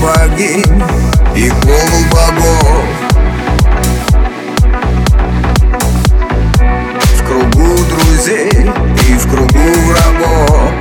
богинь 0.00 0.64
и 1.34 1.50
полубогов 1.62 2.84
В 7.16 7.26
кругу 7.26 7.76
друзей 7.84 8.50
и 9.08 9.14
в 9.14 9.30
кругу 9.30 9.72
врагов. 9.86 10.72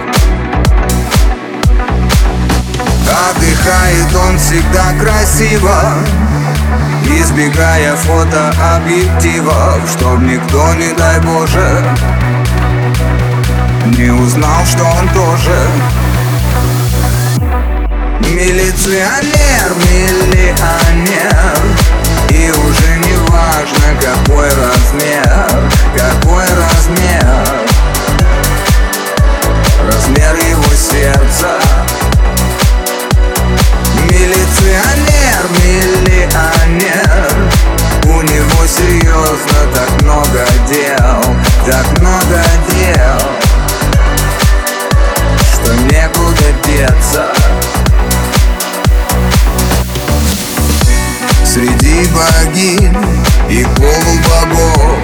Отдыхает 3.30 4.16
он 4.28 4.38
всегда 4.38 4.94
красиво 5.00 5.94
Избегая 7.06 7.96
фотообъективов 7.96 9.90
Чтоб 9.92 10.20
никто, 10.22 10.74
не 10.76 10.94
дай 10.94 11.20
Боже 11.22 11.84
Не 13.98 14.12
узнал, 14.12 14.66
что 14.66 14.84
он 14.84 15.10
тоже 15.10 15.68
Милиционер, 18.32 19.74
миллионер. 19.90 21.58
И 22.30 22.52
уже 22.52 22.98
не 22.98 23.16
важно, 23.28 23.96
какой 24.00 24.48
размер 24.50 25.50
Какой 25.98 26.46
размер. 26.46 27.68
Размер 29.88 30.36
его 30.36 30.74
сердца. 30.76 31.60
Милиционер, 34.12 35.42
миллионер. 35.64 37.10
У 38.06 38.22
него 38.22 38.68
серьезно 38.68 39.60
так 39.74 40.02
много 40.04 40.46
дел 40.68 41.36
Так 41.66 42.00
много 42.00 42.44
дел 42.70 43.29
Среди 51.52 52.08
богинь 52.14 52.96
и 53.50 53.66
полубогов. 53.76 55.00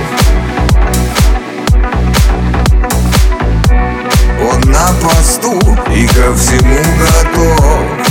Он 4.39 4.61
на 4.71 4.93
посту 5.01 5.59
и 5.91 6.05
ко 6.05 6.35
всему 6.35 6.79
готов. 6.99 8.05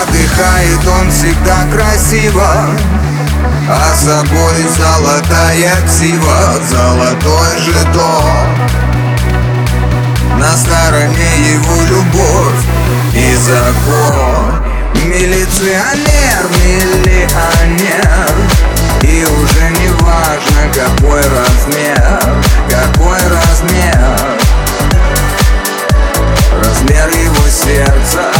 Отдыхает 0.00 0.86
он 0.86 1.10
всегда 1.10 1.66
красиво 1.72 2.48
А 3.68 3.94
собой 3.96 4.64
золотая 4.78 5.72
ксива 5.86 6.60
Золотой 6.70 7.58
жетон 7.58 8.48
На 10.38 10.56
стороне 10.56 11.52
его 11.52 11.82
любовь 11.88 12.64
и 13.14 13.34
закон 13.34 14.25
Милиционер, 15.58 16.50
миллионер. 16.64 18.28
И 19.02 19.24
уже 19.24 19.70
не 19.70 19.88
важно 20.02 20.68
какой 20.74 21.22
размер 21.22 22.20
Какой 22.68 23.16
размер. 23.16 24.36
Размер 26.62 27.08
его 27.08 27.48
сердца. 27.48 28.30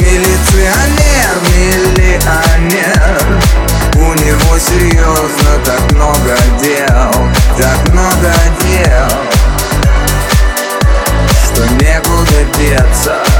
Милиционер, 0.00 1.34
миллионер. 1.54 3.22
У 3.94 4.12
него 4.14 4.58
серьезно 4.58 5.52
так 5.64 5.92
много 5.92 6.36
дел 6.60 7.12
Так 7.56 7.92
много 7.92 8.34
дел 8.60 9.08
Что 11.44 11.64
некуда 11.76 12.44
деться 12.58 13.33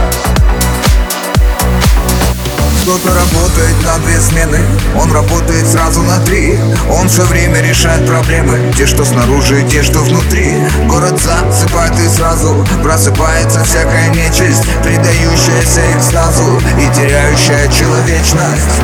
кто-то 2.85 3.15
работает 3.15 3.83
на 3.83 3.97
две 4.05 4.21
смены. 4.21 4.59
Он 4.95 5.11
работает 5.11 5.67
сразу 5.67 6.03
на 6.03 6.19
три. 6.21 6.59
Он 6.91 7.09
все 7.09 7.23
время 7.23 7.63
решает 7.63 8.07
проблемы. 8.07 8.59
Те, 8.77 8.87
что 8.87 9.07
снаружи, 9.07 9.63
те, 9.63 9.83
что 9.83 10.01
внутри. 10.01 10.53
Город 10.87 11.19
засыпает 11.19 11.99
и 11.99 12.09
сразу 12.09 12.67
Просыпается 12.83 13.65
всякая 13.65 14.09
нечисть 14.11 14.65
Предающаяся 14.83 15.81
экстазу 15.97 16.61
И 16.79 16.95
теряющая 16.95 17.69
человечность. 17.69 18.83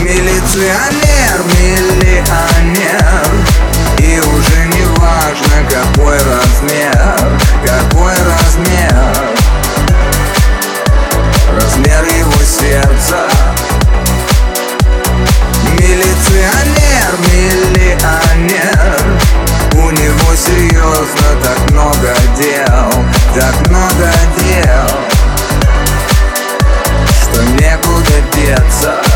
Милиционер, 0.00 1.44
миллионер 1.60 3.47
серьезно 20.58 21.28
так 21.42 21.70
много 21.70 22.14
дел 22.36 23.04
Так 23.34 23.68
много 23.68 24.10
дел 24.38 24.88
Что 27.22 27.44
некуда 27.44 28.20
деться 28.34 29.07